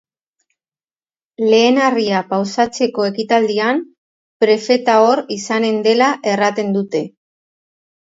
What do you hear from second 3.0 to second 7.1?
ekitaldian, prefeta hor izanen dela erraten dute.